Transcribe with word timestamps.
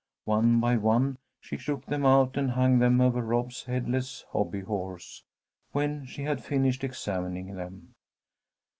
One 0.25 0.59
by 0.59 0.77
one 0.77 1.19
she 1.39 1.57
shook 1.57 1.85
them 1.85 2.07
out 2.07 2.35
and 2.35 2.49
hung 2.49 2.79
them 2.79 2.99
over 2.99 3.21
Rob's 3.21 3.65
headless 3.65 4.25
hobby 4.31 4.61
horse, 4.61 5.23
when 5.73 6.05
she 6.05 6.23
had 6.23 6.43
finished 6.43 6.83
examining 6.83 7.53
them. 7.53 7.93